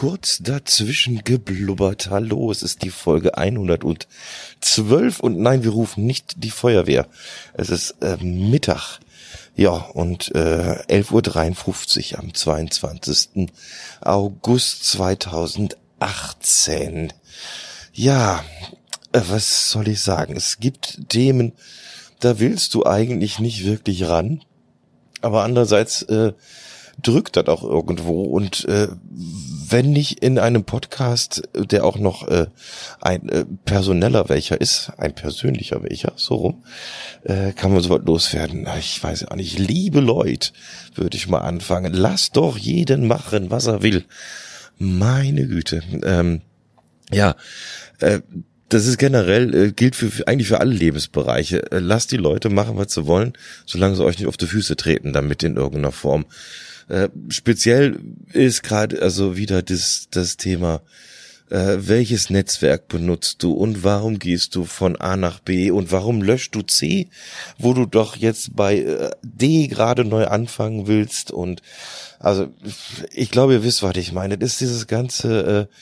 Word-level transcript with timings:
kurz 0.00 0.38
dazwischen 0.40 1.22
geblubbert. 1.24 2.08
Hallo, 2.08 2.50
es 2.50 2.62
ist 2.62 2.82
die 2.82 2.88
Folge 2.88 3.36
112 3.36 5.20
und 5.20 5.38
nein, 5.38 5.62
wir 5.62 5.72
rufen 5.72 6.06
nicht 6.06 6.42
die 6.42 6.50
Feuerwehr. 6.50 7.06
Es 7.52 7.68
ist 7.68 7.96
äh, 8.00 8.16
Mittag. 8.16 8.98
Ja, 9.56 9.72
und 9.72 10.34
äh, 10.34 10.78
11.53 10.88 12.14
Uhr 12.14 12.18
am 12.18 12.32
22. 12.32 13.50
August 14.00 14.86
2018. 14.86 17.12
Ja, 17.92 18.42
äh, 19.12 19.20
was 19.28 19.70
soll 19.70 19.88
ich 19.88 20.00
sagen? 20.00 20.34
Es 20.34 20.60
gibt 20.60 21.10
Themen, 21.10 21.52
da 22.20 22.38
willst 22.38 22.72
du 22.72 22.86
eigentlich 22.86 23.38
nicht 23.38 23.66
wirklich 23.66 24.08
ran. 24.08 24.40
Aber 25.20 25.44
andererseits 25.44 26.00
äh, 26.04 26.32
drückt 27.02 27.36
das 27.36 27.46
auch 27.48 27.62
irgendwo. 27.62 28.22
Und 28.22 28.64
äh, 28.66 28.88
wenn 29.68 29.90
nicht 29.92 30.22
in 30.22 30.38
einem 30.38 30.64
Podcast, 30.64 31.42
der 31.54 31.84
auch 31.84 31.98
noch 31.98 32.26
äh, 32.28 32.46
ein 33.00 33.28
äh, 33.28 33.44
personeller 33.64 34.28
welcher 34.28 34.60
ist, 34.60 34.92
ein 34.98 35.14
persönlicher 35.14 35.82
welcher, 35.82 36.12
so 36.16 36.34
rum, 36.34 36.64
äh, 37.24 37.52
kann 37.52 37.72
man 37.72 37.82
soweit 37.82 38.04
loswerden. 38.04 38.66
Ich 38.78 39.02
weiß 39.02 39.26
ja 39.28 39.36
nicht, 39.36 39.58
liebe 39.58 40.00
Leute, 40.00 40.52
würde 40.94 41.16
ich 41.16 41.28
mal 41.28 41.40
anfangen. 41.40 41.92
Lass 41.92 42.32
doch 42.32 42.58
jeden 42.58 43.06
machen, 43.06 43.50
was 43.50 43.66
er 43.66 43.82
will. 43.82 44.04
Meine 44.78 45.46
Güte. 45.46 45.82
Ähm, 46.04 46.42
ja, 47.12 47.36
äh, 47.98 48.20
das 48.70 48.86
ist 48.86 48.98
generell, 48.98 49.54
äh, 49.54 49.72
gilt 49.72 49.96
für, 49.96 50.10
für 50.10 50.26
eigentlich 50.28 50.48
für 50.48 50.60
alle 50.60 50.72
Lebensbereiche. 50.72 51.70
Äh, 51.72 51.80
lasst 51.80 52.12
die 52.12 52.16
Leute 52.16 52.48
machen, 52.48 52.76
was 52.76 52.94
sie 52.94 53.06
wollen, 53.06 53.34
solange 53.66 53.96
sie 53.96 54.04
euch 54.04 54.18
nicht 54.18 54.28
auf 54.28 54.36
die 54.36 54.46
Füße 54.46 54.76
treten 54.76 55.12
damit 55.12 55.42
in 55.42 55.56
irgendeiner 55.56 55.92
Form. 55.92 56.24
Äh, 56.90 57.08
speziell 57.28 58.00
ist 58.32 58.64
gerade 58.64 59.00
also 59.00 59.36
wieder 59.36 59.62
das, 59.62 60.08
das 60.10 60.36
Thema, 60.36 60.82
äh, 61.48 61.76
welches 61.78 62.30
Netzwerk 62.30 62.88
benutzt 62.88 63.44
du 63.44 63.52
und 63.52 63.84
warum 63.84 64.18
gehst 64.18 64.56
du 64.56 64.64
von 64.64 64.96
A 64.96 65.16
nach 65.16 65.38
B 65.38 65.70
und 65.70 65.92
warum 65.92 66.20
löscht 66.20 66.54
du 66.56 66.62
C, 66.62 67.08
wo 67.58 67.74
du 67.74 67.86
doch 67.86 68.16
jetzt 68.16 68.56
bei 68.56 68.78
äh, 68.78 69.10
D 69.22 69.68
gerade 69.68 70.04
neu 70.04 70.26
anfangen 70.26 70.88
willst 70.88 71.30
und 71.30 71.62
also 72.18 72.48
ich 73.12 73.30
glaube, 73.30 73.54
ihr 73.54 73.64
wisst, 73.64 73.82
was 73.84 73.96
ich 73.96 74.12
meine. 74.12 74.36
Das 74.36 74.52
ist 74.52 74.60
dieses 74.60 74.86
ganze 74.88 75.68
äh, 75.70 75.74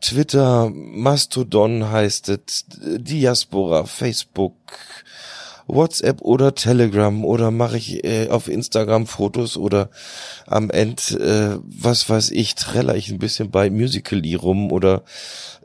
Twitter, 0.00 0.70
Mastodon 0.70 1.90
heißt 1.90 2.28
es, 2.28 2.66
Diaspora, 2.68 3.86
Facebook, 3.86 4.54
WhatsApp 5.66 6.20
oder 6.20 6.54
Telegram 6.54 7.24
oder 7.24 7.50
mache 7.50 7.78
ich 7.78 8.04
äh, 8.04 8.28
auf 8.28 8.48
Instagram 8.48 9.06
Fotos 9.06 9.56
oder 9.56 9.88
am 10.46 10.70
Ende, 10.70 11.02
äh, 11.18 11.58
was 11.64 12.08
weiß 12.08 12.30
ich, 12.32 12.54
treller 12.54 12.96
ich 12.96 13.10
ein 13.10 13.18
bisschen 13.18 13.50
bei 13.50 13.70
Musical.ly 13.70 14.34
rum 14.34 14.72
oder 14.72 15.02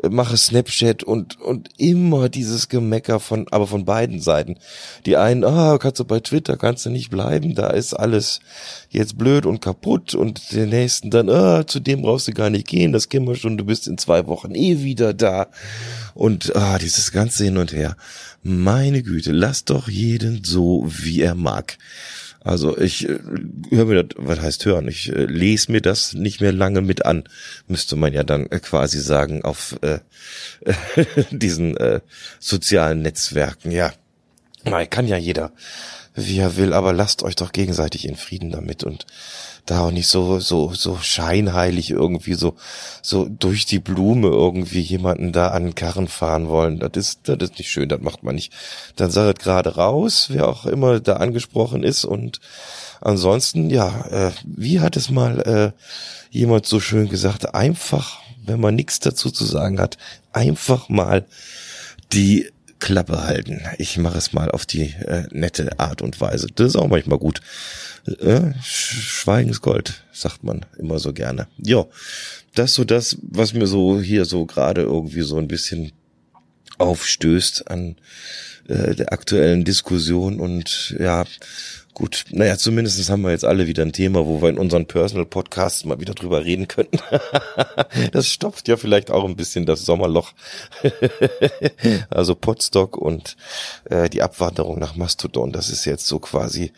äh, 0.02 0.09
mache 0.09 0.38
Snapchat 0.38 1.03
und 1.03 1.39
und 1.42 1.70
immer 1.77 2.30
dieses 2.30 2.70
Gemecker 2.70 3.20
von, 3.20 3.47
aber 3.52 3.67
von 3.67 3.86
beiden 3.86 4.22
Seiten. 4.22 4.58
Die 5.05 5.17
einen, 5.17 5.44
ah, 5.44 5.77
kannst 5.77 6.00
du 6.00 6.05
bei 6.05 6.20
Twitter, 6.20 6.55
kannst 6.58 6.86
du 6.86 6.89
nicht 6.89 7.09
bleiben, 7.09 7.55
da 7.55 7.67
ist 7.67 7.94
alles 7.94 8.39
jetzt 8.89 9.17
blöd 9.17 9.45
und 9.45 9.61
kaputt 9.61 10.16
und 10.16 10.53
den 10.53 10.70
nächsten 10.70 11.11
dann, 11.11 11.30
ah, 11.30 11.67
zu 11.67 11.80
dem 11.80 12.02
brauchst 12.02 12.27
du 12.27 12.31
gar 12.31 12.50
nicht 12.50 12.67
gehen, 12.67 12.94
das 12.94 13.09
kennen 13.09 13.27
wir 13.27 13.36
schon, 13.36 13.58
du 13.58 13.66
bist 13.66 13.88
in 13.88 13.97
zwei 13.97 14.27
Wochen 14.27 14.55
eh 14.55 14.81
wieder 14.83 15.14
da 15.14 15.47
und 16.20 16.53
ah, 16.53 16.78
dieses 16.78 17.14
ganze 17.14 17.45
hin 17.45 17.58
und 17.58 17.72
her. 17.72 17.95
Meine 18.44 19.03
Güte, 19.03 19.31
lass 19.31 19.64
doch 19.64 19.88
jeden 19.88 20.44
so, 20.44 20.84
wie 20.86 21.22
er 21.22 21.34
mag. 21.34 21.78
Also 22.42 22.78
ich 22.78 23.08
äh, 23.08 23.20
höre 23.70 23.86
mir 23.86 24.03
das, 24.03 24.17
was 24.17 24.42
heißt 24.42 24.66
hören? 24.66 24.89
Ich 24.89 25.09
äh, 25.14 25.26
lese 25.26 25.72
mir 25.72 25.81
das 25.81 26.14
nicht 26.14 26.42
mehr 26.42 26.52
lange 26.52 26.81
mit 26.81 27.06
an, 27.06 27.23
müsste 27.67 27.95
man 27.95 28.11
ja 28.11 28.23
dann 28.23 28.48
äh, 28.48 28.59
quasi 28.59 28.99
sagen 28.99 29.45
auf 29.45 29.77
äh, 29.82 29.99
diesen 31.32 31.77
äh, 31.77 32.02
sozialen 32.39 33.02
Netzwerken. 33.02 33.71
Ja, 33.71 33.94
mal 34.65 34.87
kann 34.87 35.08
ja 35.08 35.17
jeder, 35.17 35.52
wie 36.15 36.39
er 36.39 36.58
will, 36.58 36.73
aber 36.73 36.93
lasst 36.93 37.23
euch 37.23 37.36
doch 37.36 37.52
gegenseitig 37.52 38.08
in 38.08 38.15
Frieden 38.15 38.52
damit 38.52 38.83
und 38.83 39.05
da 39.65 39.81
auch 39.81 39.92
nicht 39.92 40.08
so, 40.08 40.39
so, 40.39 40.73
so 40.73 40.97
scheinheilig 40.97 41.92
irgendwie 41.92 42.33
so, 42.33 42.55
so 43.02 43.27
durch 43.30 43.65
die 43.65 43.80
Blume 43.80 44.27
irgendwie 44.27 44.81
jemanden 44.81 45.31
da 45.31 45.49
an 45.49 45.64
den 45.64 45.75
Karren 45.75 46.08
fahren 46.08 46.47
wollen. 46.47 46.80
Das 46.80 46.92
ist, 46.95 47.21
das 47.25 47.37
ist 47.39 47.59
nicht 47.59 47.70
schön, 47.70 47.89
das 47.89 48.02
macht 48.02 48.23
man 48.23 48.36
nicht. 48.36 48.52
Dann 48.95 49.11
sagt 49.11 49.39
gerade 49.39 49.75
raus, 49.75 50.27
wer 50.30 50.47
auch 50.47 50.65
immer 50.65 50.99
da 50.99 51.17
angesprochen 51.17 51.83
ist 51.83 52.05
und 52.05 52.39
ansonsten, 53.02 53.70
ja, 53.70 54.05
äh, 54.09 54.31
wie 54.43 54.80
hat 54.80 54.97
es 54.97 55.09
mal 55.09 55.39
äh, 55.41 55.71
jemand 56.31 56.65
so 56.65 56.80
schön 56.80 57.09
gesagt, 57.09 57.53
einfach, 57.53 58.20
wenn 58.45 58.59
man 58.59 58.76
nichts 58.76 58.99
dazu 58.99 59.30
zu 59.30 59.45
sagen 59.45 59.80
hat, 59.80 59.97
einfach 60.33 60.89
mal 60.89 61.26
die 62.11 62.49
Klappe 62.80 63.23
halten. 63.23 63.62
Ich 63.78 63.98
mache 63.98 64.17
es 64.17 64.34
mal 64.34 64.50
auf 64.52 64.66
die 64.66 64.94
äh, 65.06 65.28
nette 65.32 65.80
Art 65.80 66.02
und 66.02 66.20
Weise. 66.22 66.48
Das 66.56 66.70
ist 66.70 66.76
auch 66.76 66.88
manchmal 66.88 67.20
gut. 67.20 67.42
Äh, 68.20 68.54
Schweigen 68.62 69.54
sagt 70.12 70.44
man 70.44 70.66
immer 70.78 71.00
so 71.00 71.14
gerne. 71.14 71.48
Ja, 71.58 71.86
das 72.56 72.73
so 72.73 72.84
das, 72.84 73.18
was 73.22 73.54
mir 73.54 73.68
so 73.68 74.02
hier 74.02 74.26
so 74.26 74.45
gerade 74.45 74.82
irgendwie 74.82 75.22
so 75.22 75.38
ein 75.38 75.48
bisschen 75.48 75.92
aufstößt 76.78 77.70
an 77.70 77.98
äh, 78.68 78.95
der 78.95 79.12
aktuellen 79.12 79.66
Diskussion 79.66 80.39
und 80.39 80.95
ja, 81.00 81.26
Gut, 81.99 82.27
naja, 82.30 82.58
zumindest 82.58 83.10
haben 83.10 83.23
wir 83.23 83.32
jetzt 83.32 83.43
alle 83.43 83.67
wieder 83.67 83.83
ein 83.83 83.92
Thema, 83.92 84.26
wo 84.26 84.42
wir 84.42 84.48
in 84.48 84.58
unseren 84.58 84.86
Personal 84.86 85.26
Podcasts 85.26 85.83
mal 85.83 85.99
wieder 85.99 86.14
drüber 86.14 86.45
reden 86.45 86.70
könnten. 86.70 86.98
das 88.14 88.30
stopft 88.30 88.70
ja 88.70 88.77
vielleicht 88.77 89.11
auch 89.11 89.26
ein 89.26 89.36
bisschen 89.36 89.65
das 89.65 89.83
Sommerloch. 89.83 90.32
also 92.09 92.36
Potstock 92.36 92.95
und 92.95 93.36
äh, 93.89 94.09
die 94.09 94.21
Abwanderung 94.21 94.80
nach 94.80 94.95
Mastodon, 94.95 95.52
das 95.52 95.70
ist 95.70 95.83
jetzt 95.83 96.08
so 96.08 96.20
quasi 96.20 96.71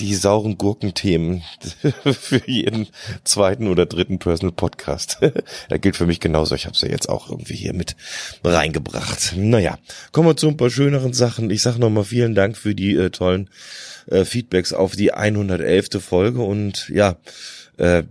die 0.00 0.16
sauren 0.16 0.58
Gurkenthemen 0.58 1.44
für 2.20 2.42
jeden 2.50 2.88
zweiten 3.22 3.68
oder 3.68 3.86
dritten 3.86 4.18
Personal 4.18 4.52
Podcast. 4.52 5.18
er 5.68 5.78
gilt 5.78 5.96
für 5.96 6.06
mich 6.06 6.18
genauso. 6.18 6.56
Ich 6.56 6.66
habe 6.66 6.74
es 6.74 6.82
ja 6.82 6.88
jetzt 6.88 7.08
auch 7.08 7.30
irgendwie 7.30 7.54
hier 7.54 7.72
mit 7.72 7.94
reingebracht. 8.42 9.34
Naja, 9.36 9.78
kommen 10.10 10.28
wir 10.28 10.36
zu 10.36 10.48
ein 10.48 10.56
paar 10.56 10.70
schöneren 10.70 11.12
Sachen. 11.12 11.50
Ich 11.50 11.62
sage 11.62 11.78
nochmal 11.78 12.02
vielen 12.02 12.34
Dank 12.34 12.56
für 12.56 12.74
die 12.74 12.96
äh, 12.96 13.10
tollen 13.10 13.48
äh, 14.08 14.24
Feedbacks 14.56 14.72
auf 14.72 14.96
die 14.96 15.12
111. 15.12 16.02
Folge 16.02 16.42
und 16.42 16.88
ja, 16.88 17.16
äh, 17.76 18.04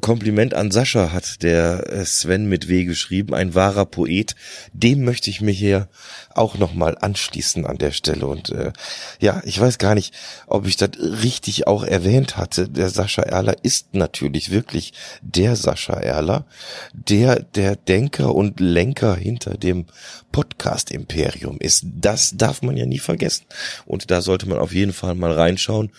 Kompliment 0.00 0.54
an 0.54 0.70
Sascha 0.70 1.12
hat 1.12 1.42
der 1.42 1.92
äh, 1.92 2.04
Sven 2.04 2.46
mit 2.46 2.68
W 2.68 2.84
geschrieben, 2.84 3.34
ein 3.34 3.54
wahrer 3.54 3.84
Poet. 3.84 4.34
Dem 4.72 5.04
möchte 5.04 5.28
ich 5.28 5.40
mir 5.40 5.52
hier 5.52 5.88
auch 6.34 6.56
nochmal 6.56 6.96
anschließen 6.98 7.66
an 7.66 7.78
der 7.78 7.90
Stelle. 7.90 8.26
Und 8.26 8.50
äh, 8.50 8.72
ja, 9.20 9.42
ich 9.44 9.60
weiß 9.60 9.78
gar 9.78 9.94
nicht, 9.94 10.14
ob 10.46 10.66
ich 10.66 10.76
das 10.76 10.90
richtig 10.98 11.66
auch 11.66 11.84
erwähnt 11.84 12.36
hatte. 12.36 12.68
Der 12.68 12.88
Sascha 12.88 13.22
Erler 13.22 13.56
ist 13.62 13.94
natürlich 13.94 14.50
wirklich 14.50 14.94
der 15.20 15.56
Sascha 15.56 15.94
Erler, 15.94 16.46
der 16.94 17.40
der 17.40 17.76
Denker 17.76 18.34
und 18.34 18.60
Lenker 18.60 19.14
hinter 19.14 19.58
dem 19.58 19.86
Podcast-Imperium 20.32 21.58
ist. 21.58 21.84
Das 21.84 22.32
darf 22.36 22.62
man 22.62 22.76
ja 22.76 22.86
nie 22.86 22.98
vergessen. 22.98 23.44
Und 23.84 24.10
da 24.10 24.22
sollte 24.22 24.48
man 24.48 24.58
auf 24.58 24.72
jeden 24.72 24.92
Fall 24.92 25.14
mal 25.14 25.32
reinschauen. 25.32 25.90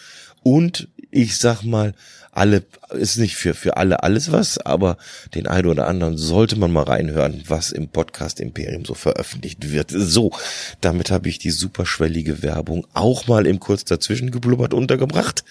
Und 0.42 0.90
ich 1.12 1.38
sag 1.38 1.64
mal, 1.64 1.94
alle, 2.34 2.64
ist 2.90 3.18
nicht 3.18 3.36
für, 3.36 3.54
für 3.54 3.78
alle 3.84 4.02
alles 4.02 4.32
was, 4.32 4.58
aber 4.60 4.96
den 5.36 5.46
einen 5.46 5.68
oder 5.68 5.88
anderen 5.88 6.18
sollte 6.18 6.56
man 6.56 6.72
mal 6.72 6.84
reinhören, 6.86 7.44
was 7.48 7.72
im 7.72 7.90
Podcast 7.90 8.40
Imperium 8.40 8.86
so 8.86 8.94
veröffentlicht 8.94 9.72
wird. 9.72 9.92
So, 9.94 10.32
damit 10.80 11.12
habe 11.12 11.28
ich 11.28 11.38
die 11.38 11.52
superschwellige 11.52 12.42
Werbung 12.42 12.88
auch 12.94 13.28
mal 13.28 13.46
im 13.46 13.60
Kurz 13.60 13.84
dazwischen 13.84 14.32
geblubbert 14.32 14.74
untergebracht. 14.74 15.44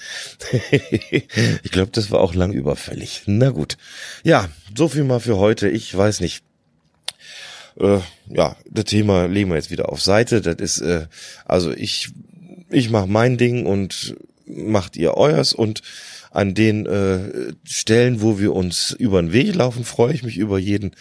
ich 0.71 1.71
glaube, 1.71 1.91
das 1.93 2.11
war 2.11 2.21
auch 2.21 2.35
lang 2.35 2.55
überfällig. 2.55 3.25
Na 3.27 3.51
gut. 3.51 3.77
Ja, 4.25 4.49
so 4.75 4.89
viel 4.89 5.05
mal 5.05 5.21
für 5.21 5.37
heute. 5.37 5.69
Ich 5.69 5.95
weiß 5.95 6.21
nicht. 6.21 6.43
Äh, 7.79 7.99
ja, 8.31 8.57
das 8.71 8.87
Thema 8.87 9.27
legen 9.27 9.51
wir 9.51 9.57
jetzt 9.57 9.71
wieder 9.71 9.93
auf 9.93 10.01
Seite. 10.01 10.41
Das 10.41 10.57
ist, 10.57 10.81
äh, 10.81 11.07
also 11.45 11.71
ich, 11.71 12.09
ich 12.71 12.89
mache 12.89 13.09
mein 13.09 13.37
Ding 13.37 13.67
und 13.67 14.17
macht 14.47 14.97
ihr 14.97 15.19
euers 15.19 15.53
und 15.53 15.83
an 16.33 16.55
den 16.55 16.87
äh, 16.87 17.53
Stellen, 17.65 18.23
wo 18.23 18.39
wir 18.39 18.55
uns 18.55 18.91
über 18.93 19.21
den 19.21 19.33
Weg 19.33 19.55
laufen, 19.55 19.85
freue 19.85 20.15
ich 20.15 20.23
mich 20.23 20.39
über 20.39 20.59
jeden, 20.59 20.93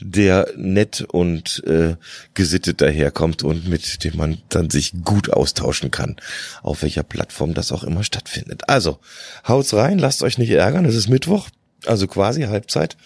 der 0.00 0.48
nett 0.56 1.02
und 1.02 1.62
äh, 1.66 1.96
gesittet 2.34 2.80
daherkommt 2.80 3.42
und 3.42 3.68
mit 3.68 4.04
dem 4.04 4.16
man 4.16 4.38
dann 4.48 4.70
sich 4.70 4.92
gut 5.04 5.30
austauschen 5.30 5.90
kann, 5.90 6.16
auf 6.62 6.82
welcher 6.82 7.02
Plattform 7.02 7.54
das 7.54 7.72
auch 7.72 7.82
immer 7.82 8.04
stattfindet. 8.04 8.68
Also, 8.68 8.98
haut's 9.46 9.74
rein, 9.74 9.98
lasst 9.98 10.22
euch 10.22 10.38
nicht 10.38 10.50
ärgern, 10.50 10.84
es 10.84 10.94
ist 10.94 11.08
Mittwoch, 11.08 11.48
also 11.84 12.06
quasi 12.06 12.42
Halbzeit. 12.42 12.96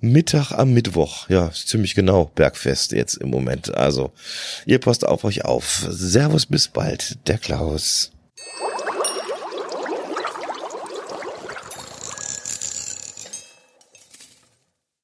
Mittag 0.00 0.52
am 0.52 0.74
Mittwoch. 0.74 1.28
Ja, 1.30 1.48
ist 1.48 1.68
ziemlich 1.68 1.94
genau 1.94 2.30
Bergfest 2.34 2.92
jetzt 2.92 3.14
im 3.14 3.30
Moment. 3.30 3.74
Also, 3.74 4.12
ihr 4.66 4.78
passt 4.78 5.06
auf 5.06 5.24
euch 5.24 5.46
auf. 5.46 5.86
Servus, 5.88 6.44
bis 6.44 6.68
bald. 6.68 7.16
Der 7.26 7.38
Klaus. 7.38 8.12